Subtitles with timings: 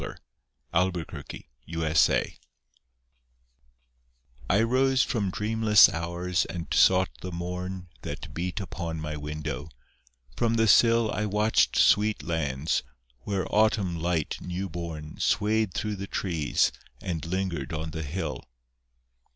[0.73, 2.37] I ROSE FROM DREAMLESS HOURS
[4.49, 9.69] I rose from dreamless hours and sought the morn That beat upon my window:
[10.35, 12.81] from the sill I watched sweet lands,
[13.25, 18.43] where Autumn light newborn Swayed through the trees and lingered on the hill.